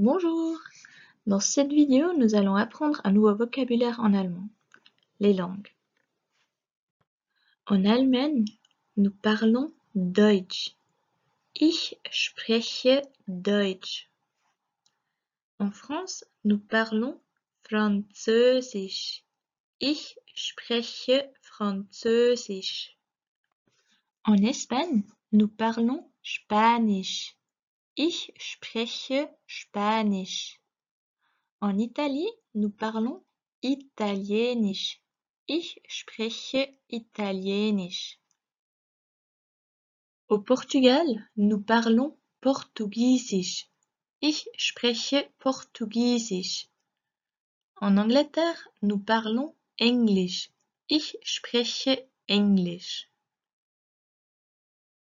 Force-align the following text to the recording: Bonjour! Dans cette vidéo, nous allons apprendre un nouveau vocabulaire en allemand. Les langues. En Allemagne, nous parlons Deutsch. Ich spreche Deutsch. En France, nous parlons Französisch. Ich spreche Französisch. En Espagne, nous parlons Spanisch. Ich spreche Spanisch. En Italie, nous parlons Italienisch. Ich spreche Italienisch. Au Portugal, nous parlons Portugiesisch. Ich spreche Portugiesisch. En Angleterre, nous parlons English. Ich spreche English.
Bonjour! 0.00 0.56
Dans 1.26 1.40
cette 1.40 1.72
vidéo, 1.72 2.12
nous 2.16 2.36
allons 2.36 2.54
apprendre 2.54 3.00
un 3.02 3.10
nouveau 3.10 3.34
vocabulaire 3.34 3.98
en 3.98 4.14
allemand. 4.14 4.48
Les 5.18 5.32
langues. 5.32 5.74
En 7.66 7.84
Allemagne, 7.84 8.44
nous 8.96 9.10
parlons 9.10 9.74
Deutsch. 9.96 10.76
Ich 11.56 11.96
spreche 12.12 12.86
Deutsch. 13.26 14.08
En 15.58 15.72
France, 15.72 16.24
nous 16.44 16.60
parlons 16.60 17.20
Französisch. 17.64 19.24
Ich 19.80 20.16
spreche 20.32 21.10
Französisch. 21.42 22.96
En 24.22 24.36
Espagne, 24.36 25.02
nous 25.32 25.48
parlons 25.48 26.08
Spanisch. 26.22 27.37
Ich 28.00 28.32
spreche 28.38 29.28
Spanisch. 29.48 30.60
En 31.58 31.80
Italie, 31.80 32.30
nous 32.54 32.70
parlons 32.70 33.24
Italienisch. 33.60 35.02
Ich 35.48 35.82
spreche 35.88 36.78
Italienisch. 36.88 38.20
Au 40.28 40.38
Portugal, 40.38 41.28
nous 41.34 41.60
parlons 41.60 42.16
Portugiesisch. 42.40 43.66
Ich 44.20 44.48
spreche 44.56 45.28
Portugiesisch. 45.40 46.68
En 47.80 47.96
Angleterre, 47.96 48.68
nous 48.80 49.00
parlons 49.00 49.56
English. 49.76 50.52
Ich 50.86 51.18
spreche 51.24 52.08
English. 52.28 53.07